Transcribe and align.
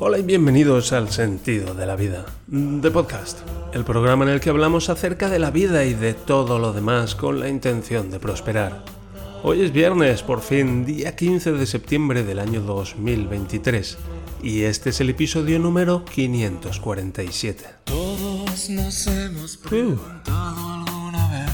Hola 0.00 0.18
y 0.18 0.22
bienvenidos 0.22 0.92
al 0.92 1.10
Sentido 1.10 1.74
de 1.74 1.86
la 1.86 1.96
Vida, 1.96 2.24
de 2.46 2.90
Podcast, 2.90 3.40
el 3.72 3.84
programa 3.84 4.24
en 4.24 4.30
el 4.30 4.40
que 4.40 4.50
hablamos 4.50 4.88
acerca 4.90 5.28
de 5.28 5.38
la 5.38 5.50
vida 5.50 5.84
y 5.84 5.94
de 5.94 6.14
todo 6.14 6.58
lo 6.58 6.72
demás 6.72 7.14
con 7.14 7.40
la 7.40 7.48
intención 7.48 8.10
de 8.10 8.20
prosperar. 8.20 8.84
Hoy 9.42 9.62
es 9.62 9.72
viernes, 9.72 10.22
por 10.22 10.40
fin, 10.40 10.84
día 10.84 11.14
15 11.16 11.52
de 11.52 11.66
septiembre 11.66 12.22
del 12.24 12.38
año 12.38 12.60
2023, 12.60 13.98
y 14.42 14.62
este 14.62 14.90
es 14.90 15.00
el 15.00 15.10
episodio 15.10 15.58
número 15.58 16.04
547. 16.04 17.64
Todos 17.84 18.70
nos 18.70 19.06
hemos 19.06 19.56
Uh, 19.56 19.68
preguntado 19.68 20.72
alguna 20.86 21.28
vez. 21.30 21.50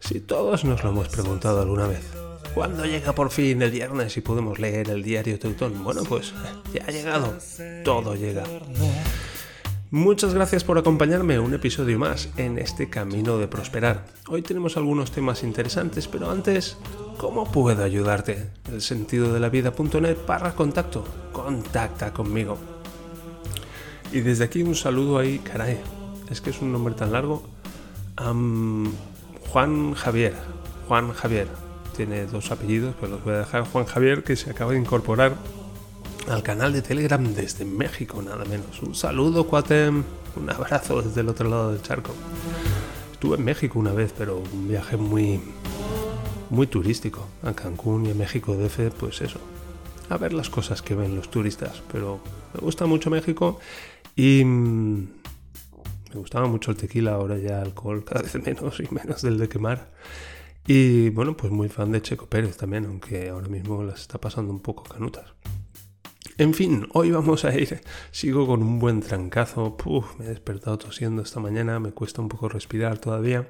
si 0.00 0.20
todos 0.20 0.64
nos 0.64 0.82
lo 0.84 0.90
hemos 0.90 1.08
preguntado 1.08 1.60
alguna 1.60 1.86
vez. 1.86 2.04
¿Cuándo 2.56 2.86
llega 2.86 3.14
por 3.14 3.30
fin 3.30 3.60
el 3.60 3.70
viernes 3.70 4.16
y 4.16 4.22
podemos 4.22 4.58
leer 4.58 4.88
el 4.88 5.02
diario 5.02 5.38
Teutón? 5.38 5.84
Bueno, 5.84 6.04
pues 6.04 6.32
ya 6.72 6.84
ha 6.86 6.90
llegado. 6.90 7.34
Todo 7.84 8.14
llega. 8.14 8.44
Muchas 9.90 10.32
gracias 10.32 10.64
por 10.64 10.78
acompañarme 10.78 11.38
un 11.38 11.52
episodio 11.52 11.98
más 11.98 12.30
en 12.38 12.56
este 12.58 12.88
camino 12.88 13.36
de 13.36 13.46
prosperar. 13.46 14.06
Hoy 14.28 14.40
tenemos 14.40 14.78
algunos 14.78 15.10
temas 15.10 15.42
interesantes, 15.42 16.08
pero 16.08 16.30
antes, 16.30 16.78
¿cómo 17.18 17.44
puedo 17.52 17.84
ayudarte? 17.84 18.48
El 18.72 18.80
sentido 18.80 19.34
barra 20.26 20.54
contacto. 20.54 21.04
Contacta 21.32 22.14
conmigo. 22.14 22.56
Y 24.12 24.20
desde 24.20 24.44
aquí 24.44 24.62
un 24.62 24.74
saludo 24.74 25.18
ahí, 25.18 25.40
caray, 25.40 25.78
es 26.30 26.40
que 26.40 26.48
es 26.48 26.62
un 26.62 26.72
nombre 26.72 26.94
tan 26.94 27.12
largo. 27.12 27.42
Am, 28.16 28.90
Juan 29.50 29.92
Javier. 29.92 30.32
Juan 30.88 31.12
Javier. 31.12 31.65
Tiene 31.96 32.26
dos 32.26 32.50
apellidos, 32.50 32.94
pero 33.00 33.12
los 33.12 33.24
voy 33.24 33.34
a 33.34 33.38
dejar. 33.38 33.64
Juan 33.64 33.86
Javier, 33.86 34.22
que 34.22 34.36
se 34.36 34.50
acaba 34.50 34.72
de 34.72 34.78
incorporar 34.78 35.34
al 36.28 36.42
canal 36.42 36.72
de 36.72 36.82
Telegram 36.82 37.22
desde 37.34 37.64
México, 37.64 38.20
nada 38.20 38.44
menos. 38.44 38.82
Un 38.82 38.94
saludo, 38.94 39.46
cuate. 39.46 39.88
Un 39.88 40.50
abrazo 40.50 41.00
desde 41.00 41.22
el 41.22 41.28
otro 41.30 41.48
lado 41.48 41.72
del 41.72 41.80
charco. 41.80 42.12
Estuve 43.12 43.36
en 43.36 43.44
México 43.44 43.78
una 43.78 43.92
vez, 43.92 44.12
pero 44.16 44.42
un 44.52 44.68
viaje 44.68 44.98
muy, 44.98 45.40
muy 46.50 46.66
turístico. 46.66 47.26
A 47.42 47.54
Cancún 47.54 48.04
y 48.04 48.10
a 48.10 48.14
México 48.14 48.54
DF, 48.54 48.90
pues 48.98 49.22
eso. 49.22 49.40
A 50.10 50.18
ver 50.18 50.34
las 50.34 50.50
cosas 50.50 50.82
que 50.82 50.94
ven 50.94 51.16
los 51.16 51.30
turistas. 51.30 51.82
Pero 51.90 52.20
me 52.52 52.60
gusta 52.60 52.84
mucho 52.84 53.08
México 53.08 53.58
y 54.14 54.44
mm, 54.44 55.08
me 56.12 56.20
gustaba 56.20 56.46
mucho 56.46 56.72
el 56.72 56.76
tequila, 56.76 57.14
ahora 57.14 57.38
ya 57.38 57.62
alcohol 57.62 58.04
cada 58.06 58.20
vez 58.20 58.34
menos 58.34 58.80
y 58.80 58.94
menos 58.94 59.22
del 59.22 59.38
de 59.38 59.48
quemar. 59.48 59.88
Y 60.66 61.10
bueno, 61.10 61.36
pues 61.36 61.52
muy 61.52 61.68
fan 61.68 61.92
de 61.92 62.02
Checo 62.02 62.26
Pérez 62.26 62.56
también, 62.56 62.86
aunque 62.86 63.28
ahora 63.28 63.48
mismo 63.48 63.84
las 63.84 64.00
está 64.00 64.20
pasando 64.20 64.52
un 64.52 64.60
poco 64.60 64.82
canutas. 64.82 65.34
En 66.38 66.54
fin, 66.54 66.86
hoy 66.92 67.12
vamos 67.12 67.44
a 67.44 67.56
ir. 67.56 67.80
Sigo 68.10 68.46
con 68.46 68.62
un 68.62 68.78
buen 68.78 69.00
trancazo. 69.00 69.76
Puf, 69.76 70.18
me 70.18 70.26
he 70.26 70.28
despertado 70.28 70.76
tosiendo 70.76 71.22
esta 71.22 71.38
mañana, 71.38 71.78
me 71.78 71.92
cuesta 71.92 72.20
un 72.20 72.28
poco 72.28 72.48
respirar 72.48 72.98
todavía. 72.98 73.48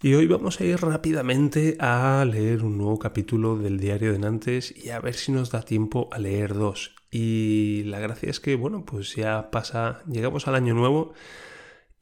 Y 0.00 0.14
hoy 0.14 0.26
vamos 0.26 0.60
a 0.60 0.64
ir 0.64 0.80
rápidamente 0.80 1.76
a 1.80 2.24
leer 2.24 2.64
un 2.64 2.78
nuevo 2.78 2.98
capítulo 2.98 3.56
del 3.56 3.78
diario 3.78 4.12
de 4.12 4.18
Nantes 4.18 4.74
y 4.76 4.90
a 4.90 5.00
ver 5.00 5.14
si 5.14 5.32
nos 5.32 5.50
da 5.50 5.62
tiempo 5.62 6.08
a 6.12 6.18
leer 6.18 6.54
dos. 6.54 6.94
Y 7.10 7.82
la 7.84 7.98
gracia 7.98 8.30
es 8.30 8.40
que, 8.40 8.56
bueno, 8.56 8.84
pues 8.84 9.14
ya 9.14 9.50
pasa, 9.50 10.02
llegamos 10.08 10.48
al 10.48 10.54
año 10.54 10.74
nuevo 10.74 11.12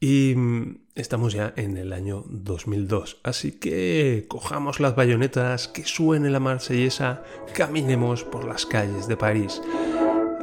y 0.01 0.33
mm, 0.35 0.77
estamos 0.95 1.31
ya 1.31 1.53
en 1.55 1.77
el 1.77 1.93
año 1.93 2.25
2002. 2.27 3.21
Así 3.23 3.53
que 3.53 4.25
cojamos 4.27 4.79
las 4.81 4.95
bayonetas, 4.95 5.67
que 5.67 5.85
suene 5.85 6.29
la 6.29 6.39
marsellesa, 6.39 7.23
caminemos 7.53 8.23
por 8.23 8.43
las 8.43 8.65
calles 8.65 9.07
de 9.07 9.15
París. 9.15 9.61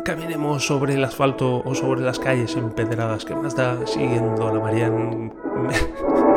Caminemos 0.04 0.64
sobre 0.64 0.94
el 0.94 1.04
asfalto 1.04 1.62
o 1.64 1.74
sobre 1.74 2.00
las 2.00 2.18
calles 2.18 2.54
empedradas 2.54 3.26
que 3.26 3.34
más 3.34 3.56
da 3.56 3.84
siguiendo 3.86 4.48
a 4.48 4.54
la 4.54 4.60
Marianne. 4.60 5.32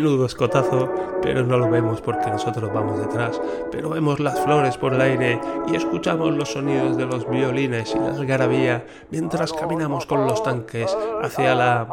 Menudo 0.00 0.24
escotazo, 0.24 0.88
pero 1.20 1.44
no 1.44 1.58
lo 1.58 1.68
vemos 1.68 2.00
porque 2.00 2.30
nosotros 2.30 2.72
vamos 2.72 2.98
detrás. 2.98 3.38
Pero 3.70 3.90
vemos 3.90 4.18
las 4.18 4.40
flores 4.40 4.78
por 4.78 4.94
el 4.94 5.00
aire 5.02 5.38
y 5.68 5.76
escuchamos 5.76 6.34
los 6.34 6.52
sonidos 6.52 6.96
de 6.96 7.04
los 7.04 7.28
violines 7.28 7.94
y 7.94 7.98
la 7.98 8.12
algarabía 8.12 8.86
mientras 9.10 9.52
caminamos 9.52 10.06
con 10.06 10.26
los 10.26 10.42
tanques 10.42 10.96
hacia 11.22 11.54
la 11.54 11.86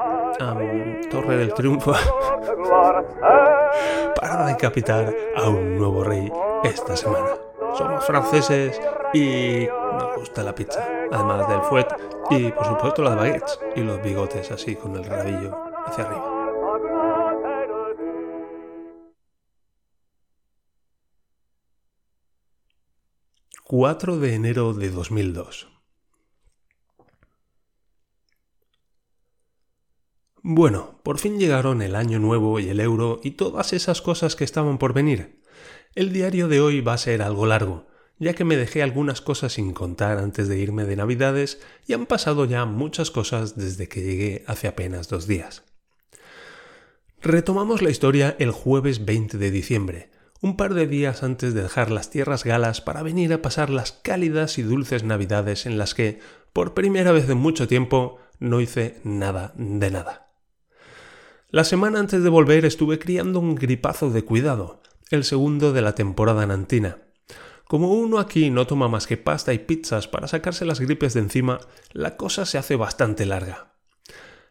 Torre 1.12 1.35
del 1.35 1.53
Triunfo 1.53 1.91
para 4.22 4.46
decapitar 4.46 5.13
a 5.35 5.50
un 5.50 5.78
nuevo 5.78 6.06
rey 6.06 6.31
esta 6.63 6.96
semana. 6.96 7.28
Somos 7.73 8.06
franceses 8.06 8.79
y 9.13 9.67
nos 10.00 10.16
gusta 10.16 10.44
la 10.44 10.56
pizza, 10.56 10.81
además 11.12 11.46
del 11.50 11.62
fuet 11.63 11.94
y 12.29 12.53
por 12.53 12.67
supuesto 12.67 13.03
las 13.03 13.17
baguettes 13.17 13.59
y 13.75 13.81
los 13.81 14.01
bigotes 14.01 14.50
así 14.50 14.78
con 14.78 14.96
el 14.96 15.03
rabillo 15.03 15.57
hacia 15.85 16.06
arriba. 16.06 16.37
4 23.69 24.17
de 24.19 24.33
enero 24.33 24.73
de 24.73 24.89
2002. 24.89 25.67
Bueno, 30.41 31.01
por 31.03 31.19
fin 31.19 31.38
llegaron 31.38 31.81
el 31.81 31.97
año 31.97 32.17
nuevo 32.17 32.61
y 32.61 32.69
el 32.69 32.79
euro 32.79 33.19
y 33.25 33.31
todas 33.31 33.73
esas 33.73 34.01
cosas 34.01 34.38
que 34.38 34.45
estaban 34.45 34.78
por 34.78 34.94
venir. 34.94 35.41
El 35.95 36.13
diario 36.13 36.47
de 36.47 36.61
hoy 36.61 36.79
va 36.79 36.94
a 36.94 36.97
ser 36.97 37.22
algo 37.22 37.45
largo, 37.45 37.88
ya 38.19 38.33
que 38.35 38.45
me 38.45 38.55
dejé 38.55 38.83
algunas 38.83 39.19
cosas 39.19 39.51
sin 39.51 39.73
contar 39.73 40.17
antes 40.17 40.47
de 40.47 40.57
irme 40.59 40.85
de 40.85 40.95
Navidades 40.95 41.59
y 41.85 41.91
han 41.91 42.05
pasado 42.05 42.45
ya 42.45 42.63
muchas 42.63 43.11
cosas 43.11 43.57
desde 43.57 43.89
que 43.89 44.01
llegué 44.01 44.45
hace 44.47 44.69
apenas 44.69 45.09
dos 45.09 45.28
días. 45.28 45.66
Retomamos 47.19 47.81
la 47.81 47.89
historia 47.89 48.34
el 48.39 48.51
jueves 48.51 49.03
20 49.03 49.38
de 49.38 49.51
diciembre, 49.51 50.09
un 50.42 50.58
par 50.58 50.74
de 50.74 50.88
días 50.88 51.24
antes 51.24 51.53
de 51.53 51.64
dejar 51.64 51.92
las 51.92 52.09
tierras 52.09 52.44
galas 52.44 52.81
para 52.81 53.03
venir 53.03 53.34
a 53.34 53.42
pasar 53.42 53.70
las 53.70 53.92
cálidas 53.92 54.58
y 54.58 54.62
dulces 54.62 55.03
navidades 55.03 55.66
en 55.66 55.78
las 55.78 55.94
que, 55.94 56.20
por 56.53 56.74
primera 56.74 57.12
vez 57.12 57.30
en 57.30 57.38
mucho 57.38 57.68
tiempo, 57.68 58.20
no 58.40 58.62
hice 58.62 59.00
nada 59.03 59.53
de 59.56 59.92
nada. 59.92 60.28
La 61.50 61.64
semana 61.64 62.00
antes 62.00 62.24
de 62.24 62.30
volver 62.30 62.66
estuve 62.66 63.00
criando 63.00 63.40
un 63.40 63.56
gripazo 63.56 64.09
de 64.09 64.24
cuidado, 64.24 64.81
el 65.09 65.24
segundo 65.24 65.74
de 65.74 65.81
la 65.81 65.96
temporada 65.96 66.46
nantina. 66.46 67.00
Como 67.66 67.92
uno 67.94 68.20
aquí 68.20 68.50
no 68.50 68.68
toma 68.68 68.88
más 68.88 69.08
que 69.08 69.18
pasta 69.18 69.53
y 69.53 69.59
pizzas 69.59 70.08
para 70.08 70.28
sacarse 70.28 70.66
las 70.66 70.80
gripes 70.80 71.14
de 71.14 71.22
encima, 71.22 71.59
la 71.92 72.16
cosa 72.16 72.46
se 72.46 72.58
hace 72.58 72.76
bastante 72.76 73.26
larga. 73.26 73.77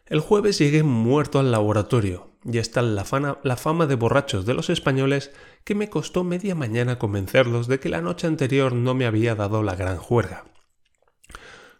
El 0.09 0.21
jueves 0.21 0.57
llegué 0.57 0.83
muerto 0.83 1.37
al 1.37 1.51
laboratorio, 1.51 2.31
y 2.45 2.59
está 2.59 2.81
la, 2.81 3.05
la 3.43 3.57
fama 3.57 3.87
de 3.87 3.95
borrachos 3.95 4.45
de 4.45 4.53
los 4.53 4.69
españoles 4.69 5.31
que 5.65 5.75
me 5.75 5.89
costó 5.89 6.23
media 6.23 6.55
mañana 6.55 6.97
convencerlos 6.97 7.67
de 7.67 7.81
que 7.81 7.89
la 7.89 8.01
noche 8.01 8.25
anterior 8.25 8.71
no 8.71 8.93
me 8.93 9.05
había 9.05 9.35
dado 9.35 9.63
la 9.63 9.75
gran 9.75 9.97
juerga. 9.97 10.45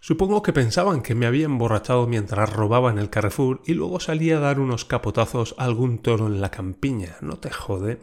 Supongo 0.01 0.41
que 0.41 0.51
pensaban 0.51 1.01
que 1.01 1.15
me 1.15 1.25
había 1.25 1.45
emborrachado 1.45 2.05
mientras 2.05 2.51
robaba 2.51 2.91
en 2.91 2.97
el 2.97 3.09
Carrefour 3.09 3.61
y 3.65 3.73
luego 3.73 4.01
salía 4.01 4.37
a 4.37 4.41
dar 4.41 4.59
unos 4.59 4.83
capotazos 4.83 5.55
a 5.57 5.63
algún 5.63 5.99
toro 5.99 6.27
en 6.27 6.41
la 6.41 6.51
campiña, 6.51 7.15
no 7.21 7.37
te 7.37 7.49
jode. 7.49 7.99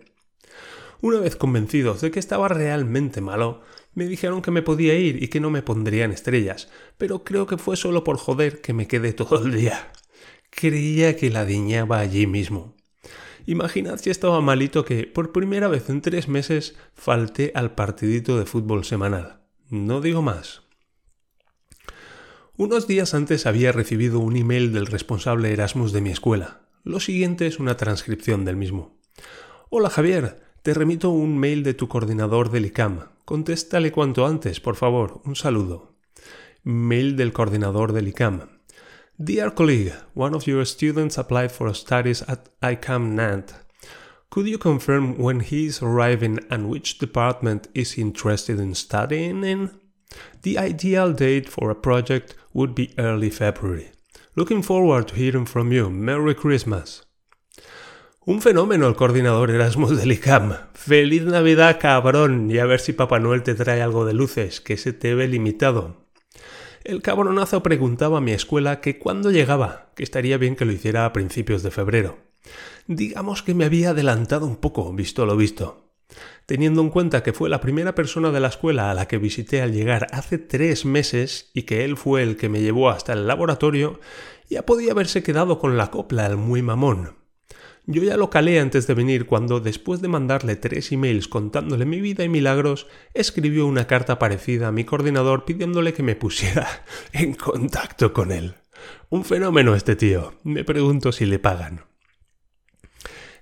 Una 1.02 1.20
vez 1.20 1.36
convencidos 1.36 2.00
de 2.00 2.10
que 2.10 2.18
estaba 2.18 2.48
realmente 2.48 3.20
malo, 3.20 3.60
me 3.92 4.06
dijeron 4.06 4.40
que 4.40 4.50
me 4.50 4.62
podía 4.62 4.94
ir 4.94 5.22
y 5.22 5.28
que 5.28 5.40
no 5.40 5.50
me 5.50 5.62
pondrían 5.62 6.12
estrellas, 6.12 6.70
pero 6.96 7.24
creo 7.24 7.46
que 7.46 7.58
fue 7.58 7.76
solo 7.76 8.04
por 8.04 8.16
joder 8.16 8.62
que 8.62 8.72
me 8.72 8.88
quedé 8.88 9.12
todo 9.12 9.44
el 9.44 9.52
día. 9.52 9.92
Creía 10.56 11.16
que 11.16 11.30
la 11.30 11.44
diñaba 11.44 11.98
allí 11.98 12.28
mismo. 12.28 12.76
Imaginad 13.44 13.98
si 13.98 14.10
estaba 14.10 14.40
malito 14.40 14.84
que, 14.84 15.04
por 15.04 15.32
primera 15.32 15.66
vez 15.66 15.90
en 15.90 16.00
tres 16.00 16.28
meses, 16.28 16.76
falté 16.94 17.50
al 17.54 17.74
partidito 17.74 18.38
de 18.38 18.46
fútbol 18.46 18.84
semanal. 18.84 19.40
No 19.68 20.00
digo 20.00 20.22
más. 20.22 20.62
Unos 22.56 22.86
días 22.86 23.14
antes 23.14 23.46
había 23.46 23.72
recibido 23.72 24.20
un 24.20 24.36
email 24.36 24.72
del 24.72 24.86
responsable 24.86 25.52
Erasmus 25.52 25.92
de 25.92 26.00
mi 26.00 26.10
escuela. 26.10 26.68
Lo 26.84 27.00
siguiente 27.00 27.48
es 27.48 27.58
una 27.58 27.76
transcripción 27.76 28.44
del 28.44 28.56
mismo. 28.56 28.96
Hola 29.70 29.90
Javier, 29.90 30.40
te 30.62 30.72
remito 30.72 31.10
un 31.10 31.36
mail 31.36 31.64
de 31.64 31.74
tu 31.74 31.88
coordinador 31.88 32.52
del 32.52 32.66
ICAM. 32.66 33.08
Contéstale 33.24 33.90
cuanto 33.90 34.24
antes, 34.24 34.60
por 34.60 34.76
favor. 34.76 35.20
Un 35.24 35.34
saludo. 35.34 35.96
Mail 36.62 37.16
del 37.16 37.32
coordinador 37.32 37.92
del 37.92 38.06
ICAM. 38.08 38.53
Dear 39.22 39.50
colleague, 39.52 39.92
one 40.14 40.34
of 40.34 40.48
your 40.48 40.64
students 40.64 41.16
applied 41.18 41.52
for 41.52 41.72
studies 41.72 42.22
at 42.22 42.48
ICAM 42.60 43.12
Nantes. 43.12 43.54
Could 44.28 44.48
you 44.48 44.58
confirm 44.58 45.16
when 45.18 45.38
he 45.38 45.66
is 45.66 45.80
arriving 45.80 46.40
and 46.50 46.68
which 46.68 46.98
department 46.98 47.68
is 47.74 47.96
interested 47.96 48.58
in 48.58 48.74
studying 48.74 49.44
in? 49.44 49.70
The 50.42 50.58
ideal 50.58 51.12
date 51.12 51.48
for 51.48 51.70
a 51.70 51.76
project 51.76 52.34
would 52.52 52.74
be 52.74 52.92
early 52.98 53.30
February. 53.30 53.92
Looking 54.34 54.62
forward 54.62 55.06
to 55.08 55.14
hearing 55.14 55.46
from 55.46 55.70
you. 55.70 55.90
Merry 55.90 56.34
Christmas. 56.34 57.04
Un 58.26 58.40
fenómeno 58.40 58.88
el 58.88 58.96
coordinador 58.96 59.52
Erasmus 59.52 59.96
del 59.96 60.10
ICAM. 60.10 60.56
Feliz 60.74 61.22
Navidad, 61.22 61.78
cabrón, 61.80 62.50
y 62.50 62.58
a 62.58 62.66
ver 62.66 62.80
si 62.80 62.92
Papá 62.92 63.20
Noel 63.20 63.44
te 63.44 63.54
trae 63.54 63.80
algo 63.80 64.04
de 64.04 64.12
luces, 64.12 64.60
que 64.60 64.76
se 64.76 64.92
te 64.92 65.14
ve 65.14 65.28
limitado. 65.28 66.03
El 66.84 67.02
cabronazo 67.02 67.62
preguntaba 67.62 68.18
a 68.18 68.20
mi 68.20 68.32
escuela 68.32 68.80
que 68.80 68.98
cuándo 68.98 69.30
llegaba, 69.30 69.90
que 69.94 70.02
estaría 70.02 70.36
bien 70.38 70.54
que 70.54 70.64
lo 70.64 70.72
hiciera 70.72 71.06
a 71.06 71.12
principios 71.12 71.62
de 71.62 71.70
febrero. 71.70 72.18
Digamos 72.86 73.42
que 73.42 73.54
me 73.54 73.64
había 73.64 73.90
adelantado 73.90 74.46
un 74.46 74.56
poco, 74.56 74.92
visto 74.92 75.24
lo 75.24 75.36
visto. 75.36 75.88
Teniendo 76.46 76.82
en 76.82 76.90
cuenta 76.90 77.22
que 77.22 77.32
fue 77.32 77.48
la 77.48 77.62
primera 77.62 77.94
persona 77.94 78.30
de 78.30 78.40
la 78.40 78.48
escuela 78.48 78.90
a 78.90 78.94
la 78.94 79.08
que 79.08 79.16
visité 79.16 79.62
al 79.62 79.72
llegar 79.72 80.06
hace 80.12 80.36
tres 80.36 80.84
meses 80.84 81.50
y 81.54 81.62
que 81.62 81.84
él 81.84 81.96
fue 81.96 82.22
el 82.22 82.36
que 82.36 82.50
me 82.50 82.60
llevó 82.60 82.90
hasta 82.90 83.14
el 83.14 83.26
laboratorio, 83.26 83.98
ya 84.50 84.66
podía 84.66 84.92
haberse 84.92 85.22
quedado 85.22 85.58
con 85.58 85.78
la 85.78 85.90
copla 85.90 86.26
el 86.26 86.36
muy 86.36 86.60
mamón. 86.60 87.23
Yo 87.86 88.02
ya 88.02 88.16
lo 88.16 88.30
calé 88.30 88.60
antes 88.60 88.86
de 88.86 88.94
venir 88.94 89.26
cuando, 89.26 89.60
después 89.60 90.00
de 90.00 90.08
mandarle 90.08 90.56
tres 90.56 90.90
emails 90.90 91.28
contándole 91.28 91.84
mi 91.84 92.00
vida 92.00 92.24
y 92.24 92.30
milagros, 92.30 92.86
escribió 93.12 93.66
una 93.66 93.86
carta 93.86 94.18
parecida 94.18 94.68
a 94.68 94.72
mi 94.72 94.84
coordinador 94.84 95.44
pidiéndole 95.44 95.92
que 95.92 96.02
me 96.02 96.16
pusiera 96.16 96.66
en 97.12 97.34
contacto 97.34 98.14
con 98.14 98.32
él. 98.32 98.54
Un 99.10 99.24
fenómeno 99.24 99.74
este 99.74 99.96
tío. 99.96 100.34
Me 100.44 100.64
pregunto 100.64 101.12
si 101.12 101.26
le 101.26 101.38
pagan. 101.38 101.84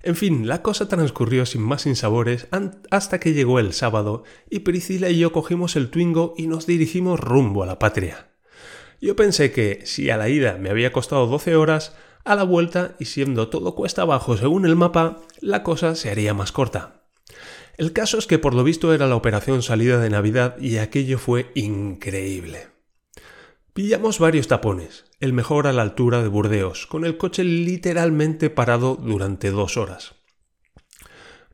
En 0.01 0.17
fin, 0.17 0.45
la 0.49 0.61
cosa 0.61 0.89
transcurrió 0.89 1.45
sin 1.45 1.61
más 1.61 1.83
sinsabores 1.83 2.47
hasta 2.91 3.21
que 3.21 3.31
llegó 3.31 3.59
el 3.59 3.71
sábado 3.71 4.25
y 4.49 4.59
Priscila 4.59 5.09
y 5.09 5.19
yo 5.19 5.31
cogimos 5.31 5.77
el 5.77 5.89
Twingo 5.89 6.33
y 6.37 6.47
nos 6.47 6.67
dirigimos 6.67 7.21
rumbo 7.21 7.63
a 7.63 7.65
la 7.65 7.79
patria. 7.79 8.27
Yo 8.99 9.15
pensé 9.15 9.53
que, 9.53 9.81
si 9.85 10.09
a 10.09 10.17
la 10.17 10.27
ida 10.27 10.57
me 10.57 10.69
había 10.69 10.91
costado 10.91 11.27
12 11.27 11.55
horas, 11.55 11.95
a 12.23 12.35
la 12.35 12.43
vuelta, 12.43 12.95
y 12.99 13.05
siendo 13.05 13.49
todo 13.49 13.75
cuesta 13.75 14.03
abajo 14.03 14.37
según 14.37 14.65
el 14.65 14.75
mapa, 14.75 15.21
la 15.39 15.63
cosa 15.63 15.95
se 15.95 16.09
haría 16.09 16.33
más 16.33 16.51
corta. 16.51 17.03
El 17.77 17.91
caso 17.91 18.17
es 18.17 18.27
que 18.27 18.39
por 18.39 18.53
lo 18.53 18.63
visto 18.63 18.93
era 18.93 19.07
la 19.07 19.15
operación 19.15 19.63
salida 19.63 19.99
de 19.99 20.09
Navidad 20.09 20.57
y 20.59 20.77
aquello 20.77 21.17
fue 21.17 21.51
increíble. 21.55 22.67
Pillamos 23.73 24.19
varios 24.19 24.47
tapones, 24.47 25.05
el 25.19 25.33
mejor 25.33 25.65
a 25.65 25.73
la 25.73 25.81
altura 25.81 26.21
de 26.21 26.27
Burdeos, 26.27 26.85
con 26.85 27.05
el 27.05 27.17
coche 27.17 27.43
literalmente 27.43 28.51
parado 28.51 28.95
durante 28.95 29.49
dos 29.49 29.77
horas. 29.77 30.13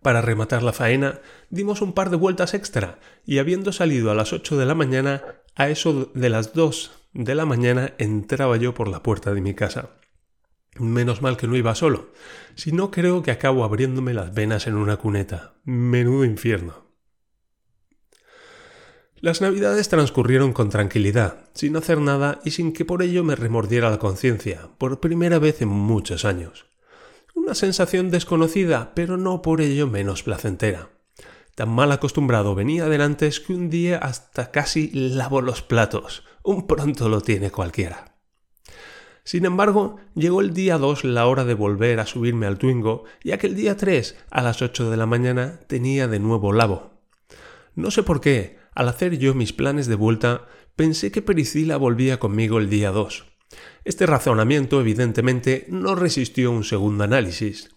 Para 0.01 0.21
rematar 0.21 0.61
la 0.61 0.73
faena, 0.73 1.21
dimos 1.49 1.81
un 1.81 1.93
par 1.93 2.09
de 2.09 2.17
vueltas 2.17 2.53
extra 2.53 2.99
y 3.25 3.37
habiendo 3.37 3.71
salido 3.71 4.11
a 4.11 4.15
las 4.15 4.33
8 4.33 4.57
de 4.57 4.65
la 4.65 4.75
mañana, 4.75 5.23
a 5.55 5.69
eso 5.69 6.11
de 6.13 6.29
las 6.29 6.53
2 6.53 6.91
de 7.13 7.35
la 7.35 7.45
mañana 7.45 7.93
entraba 7.97 8.57
yo 8.57 8.73
por 8.73 8.89
la 8.89 9.01
puerta 9.01 9.33
de 9.33 9.41
mi 9.41 9.53
casa. 9.53 9.98
Menos 10.79 11.21
mal 11.21 11.35
que 11.35 11.45
no 11.45 11.57
iba 11.57 11.75
solo, 11.75 12.07
si 12.55 12.71
no 12.71 12.89
creo 12.89 13.21
que 13.21 13.31
acabo 13.31 13.65
abriéndome 13.65 14.13
las 14.13 14.33
venas 14.33 14.65
en 14.65 14.75
una 14.75 14.95
cuneta. 14.95 15.55
Menudo 15.65 16.23
infierno. 16.23 16.89
Las 19.21 19.41
navidades 19.41 19.89
transcurrieron 19.89 20.53
con 20.53 20.69
tranquilidad, 20.69 21.49
sin 21.53 21.75
hacer 21.75 21.99
nada 21.99 22.39
y 22.45 22.51
sin 22.51 22.71
que 22.71 22.85
por 22.85 23.03
ello 23.03 23.25
me 23.25 23.35
remordiera 23.35 23.89
la 23.89 23.99
conciencia, 23.99 24.69
por 24.77 25.01
primera 25.01 25.37
vez 25.37 25.61
en 25.61 25.67
muchos 25.67 26.23
años. 26.23 26.67
Una 27.35 27.55
sensación 27.55 28.09
desconocida, 28.09 28.93
pero 28.95 29.17
no 29.17 29.41
por 29.41 29.59
ello 29.59 29.87
menos 29.87 30.23
placentera. 30.23 30.89
Tan 31.55 31.67
mal 31.67 31.91
acostumbrado 31.91 32.55
venía 32.55 32.85
adelante 32.85 33.29
que 33.45 33.51
un 33.51 33.69
día 33.69 33.97
hasta 33.97 34.51
casi 34.51 34.89
lavo 34.93 35.41
los 35.41 35.61
platos. 35.61 36.23
Un 36.41 36.67
pronto 36.67 37.09
lo 37.09 37.19
tiene 37.19 37.51
cualquiera. 37.51 38.18
Sin 39.23 39.45
embargo, 39.45 39.97
llegó 40.15 40.41
el 40.41 40.53
día 40.53 40.77
2 40.77 41.03
la 41.03 41.27
hora 41.27 41.45
de 41.45 41.53
volver 41.53 41.99
a 41.99 42.05
subirme 42.05 42.45
al 42.45 42.57
Twingo, 42.57 43.03
y 43.23 43.31
aquel 43.31 43.55
día 43.55 43.77
3, 43.77 44.15
a 44.31 44.41
las 44.41 44.61
8 44.61 44.89
de 44.89 44.97
la 44.97 45.05
mañana, 45.05 45.59
tenía 45.67 46.07
de 46.07 46.19
nuevo 46.19 46.53
lavo. 46.53 46.93
No 47.75 47.91
sé 47.91 48.03
por 48.03 48.21
qué, 48.21 48.57
al 48.73 48.89
hacer 48.89 49.17
yo 49.17 49.33
mis 49.33 49.53
planes 49.53 49.87
de 49.87 49.95
vuelta, 49.95 50.47
pensé 50.75 51.11
que 51.11 51.21
Pericila 51.21 51.77
volvía 51.77 52.19
conmigo 52.19 52.57
el 52.57 52.69
día 52.69 52.91
2. 52.91 53.25
Este 53.85 54.05
razonamiento, 54.05 54.79
evidentemente, 54.79 55.65
no 55.69 55.95
resistió 55.95 56.51
un 56.51 56.63
segundo 56.63 57.03
análisis. 57.03 57.69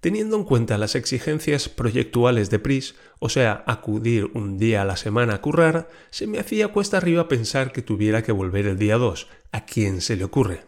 Teniendo 0.00 0.36
en 0.36 0.44
cuenta 0.44 0.78
las 0.78 0.94
exigencias 0.94 1.68
proyectuales 1.68 2.50
de 2.50 2.60
Pris, 2.60 2.94
o 3.18 3.28
sea, 3.28 3.64
acudir 3.66 4.30
un 4.34 4.56
día 4.56 4.82
a 4.82 4.84
la 4.84 4.96
semana 4.96 5.34
a 5.34 5.40
currar, 5.40 5.88
se 6.10 6.28
me 6.28 6.38
hacía 6.38 6.68
cuesta 6.68 6.98
arriba 6.98 7.26
pensar 7.26 7.72
que 7.72 7.82
tuviera 7.82 8.22
que 8.22 8.30
volver 8.30 8.66
el 8.66 8.78
día 8.78 8.96
2. 8.96 9.26
¿A 9.50 9.64
quién 9.64 10.00
se 10.00 10.14
le 10.14 10.22
ocurre? 10.22 10.66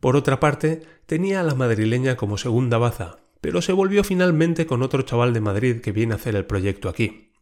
Por 0.00 0.16
otra 0.16 0.40
parte, 0.40 0.82
tenía 1.04 1.40
a 1.40 1.42
la 1.42 1.54
madrileña 1.54 2.16
como 2.16 2.38
segunda 2.38 2.78
baza, 2.78 3.18
pero 3.42 3.60
se 3.60 3.74
volvió 3.74 4.02
finalmente 4.04 4.64
con 4.64 4.82
otro 4.82 5.02
chaval 5.02 5.34
de 5.34 5.42
Madrid 5.42 5.80
que 5.82 5.92
viene 5.92 6.14
a 6.14 6.16
hacer 6.16 6.34
el 6.34 6.46
proyecto 6.46 6.88
aquí. 6.88 7.32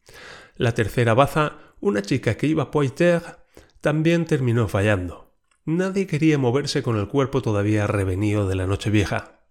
La 0.56 0.74
tercera 0.74 1.14
baza, 1.14 1.58
una 1.80 2.02
chica 2.02 2.36
que 2.36 2.48
iba 2.48 2.64
a 2.64 2.70
Poitiers, 2.72 3.36
también 3.80 4.24
terminó 4.24 4.66
fallando. 4.66 5.32
Nadie 5.64 6.08
quería 6.08 6.38
moverse 6.38 6.82
con 6.82 6.96
el 6.96 7.06
cuerpo 7.06 7.40
todavía 7.40 7.86
revenido 7.86 8.48
de 8.48 8.56
la 8.56 8.66
noche 8.66 8.90
vieja. 8.90 9.41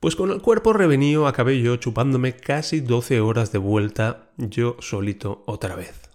Pues 0.00 0.16
con 0.16 0.30
el 0.30 0.40
cuerpo 0.40 0.72
revenido 0.72 1.26
acabé 1.26 1.60
yo 1.60 1.76
chupándome 1.76 2.34
casi 2.34 2.80
doce 2.80 3.20
horas 3.20 3.52
de 3.52 3.58
vuelta 3.58 4.32
yo 4.36 4.76
solito 4.80 5.44
otra 5.46 5.76
vez. 5.76 6.10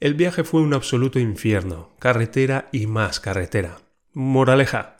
El 0.00 0.14
viaje 0.14 0.44
fue 0.44 0.60
un 0.60 0.74
absoluto 0.74 1.18
infierno, 1.18 1.90
carretera 1.98 2.68
y 2.72 2.86
más 2.86 3.20
carretera. 3.20 3.78
Moraleja, 4.12 4.94